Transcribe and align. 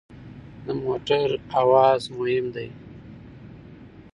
د 0.65 0.67
موټر 0.83 1.27
اواز 1.61 2.01
مهم 2.17 2.45
دی. 2.55 2.69